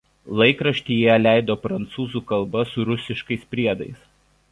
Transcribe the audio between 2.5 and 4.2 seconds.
su rusiškais priedais.